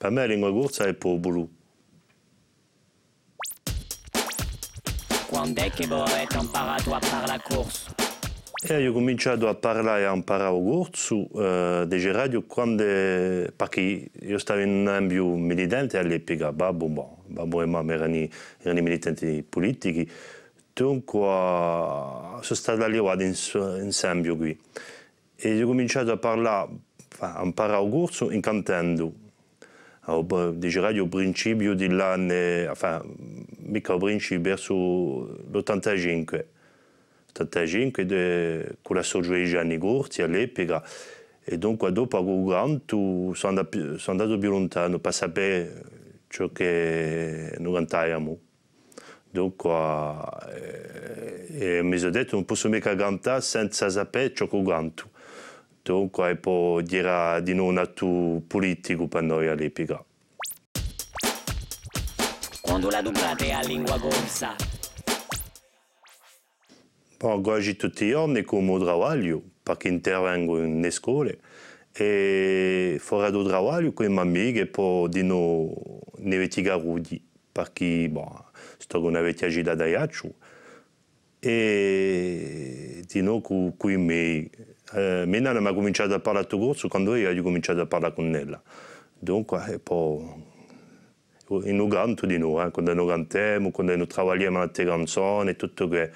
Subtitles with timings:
[0.00, 1.46] Per me la lingua corsa è popolo.
[5.28, 7.94] Quando è che voi avete imparato a parlare corso?
[8.66, 14.38] E ho cominciato a parlare e a imparare corso eh, di radio quando, perché io
[14.38, 18.26] stavo in un ambito militante all'epoca, babbo, bon, babbo e mamma erano,
[18.62, 20.10] erano militanti politici,
[20.72, 22.98] dunque sono stato lì
[23.82, 24.58] insieme qui.
[25.36, 26.70] E ho cominciato a parlare,
[27.18, 29.28] a imparare corso incantando.
[30.54, 34.74] Dice radio principio dell'anno, enfin, mica al principio, verso
[35.50, 36.44] l'85.
[37.30, 40.82] 85 de, con la sorgere anni corti all'epoca
[41.42, 45.82] e dunque dopo a Gugantu sono andato, sono andato più lontano per sapere
[46.28, 48.38] ciò che noi cantavamo.
[49.32, 49.70] Dunque
[51.48, 55.10] eh, mi sono detto non posso mica cantare senza sapere ciò che canto.
[55.82, 60.04] Dunque poi era di non un atto politico per noi all'epoca.
[62.60, 64.54] Quando la dublate a lingua corsa?
[67.22, 71.40] Oggi tutti i giorni come lavoro, perché intervengo nelle scuole
[71.92, 75.72] e fuori dal lavoro con i miei amici poi di noi
[76.18, 78.44] ne vetigarudi, perché bon,
[78.78, 80.34] sto con una vecchia gita da Iaccio
[81.40, 84.50] e di con, con i miei.
[84.92, 88.14] Eh, nonna mi ha cominciato a parlare a corso quando io ho cominciato a parlare
[88.14, 88.60] con ella.
[89.16, 90.48] Dunque, poi
[91.64, 96.10] in canto di noi, eh, quando noi cantiamo, quando noi lavoriamo a canzoni, tutto che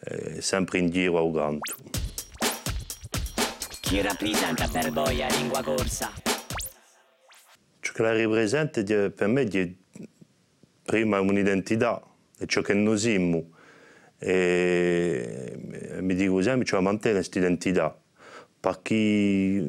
[0.00, 1.74] eh, sempre in giro a canto.
[3.80, 6.10] Chi rappresenta per voi la lingua corsa?
[7.80, 9.72] Ciò che la rappresenta per me è
[10.82, 12.02] prima un'identità,
[12.38, 13.50] è ciò che noi siamo.
[14.18, 15.58] E
[16.00, 17.98] mi dico sempre, cioè, mantenere questa identità,
[18.64, 19.62] perché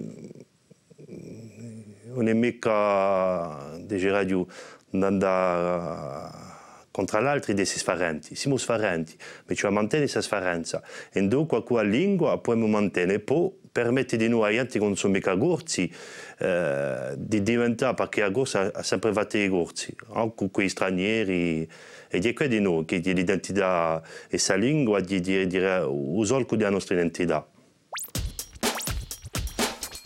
[2.14, 4.48] non è mica, dice radio,
[4.92, 6.44] andare
[6.92, 8.36] contro l'altro essere sfarenti.
[8.36, 10.82] Siamo sfarenti, ma ci mantenere questa sfarenza.
[11.12, 15.94] E dunque quella lingua possiamo mantenere, poi permette di noi, anche con sono mica corsi,
[16.38, 21.70] eh, di diventare, perché la corsa ha sempre fatto i corsi, anche con gli stranieri,
[22.08, 25.86] e di qui di noi, che l'identità e questa lingua, di dire,
[26.24, 27.46] solco della nostra identità.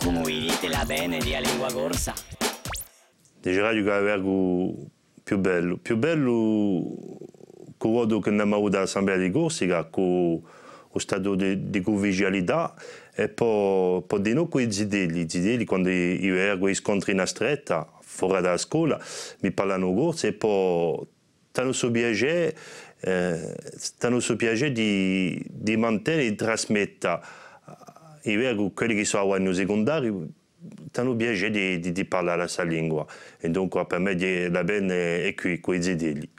[0.10, 2.16] Come dite la bene di lingua corsa?
[3.40, 4.20] Dice che è
[5.22, 5.78] più bello.
[5.78, 6.98] Più bello
[7.78, 10.42] quello che abbiamo avuto all'Assemblea di Corsica, con
[10.92, 12.74] lo stato di, di convivialità
[13.14, 17.88] e poi, poi di noi quei zideli, zideli quando io ero quei scontri in stretta,
[18.02, 19.00] fuori dalla scuola,
[19.42, 21.06] mi parlano corsi e poi
[21.52, 22.58] tanto so piacere,
[23.02, 23.56] eh,
[24.00, 27.22] tanto so piacere di, di mantenere e trasmettere
[28.32, 30.08] io ero quelli che sono secondari
[30.96, 33.06] hanno piacere di, di, di parlare la sua lingua
[33.50, 35.34] dunque per me la bene è
[35.82, 36.30] zideli.